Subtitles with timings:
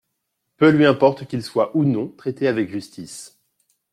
[0.57, 3.39] Peu lui importe qu’ils soient ou non traités avec justice.